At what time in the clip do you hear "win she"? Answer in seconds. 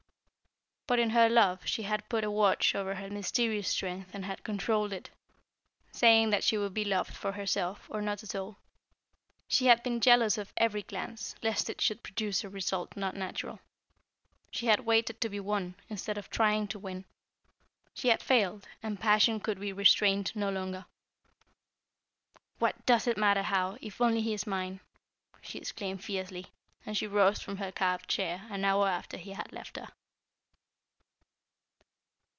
16.79-18.09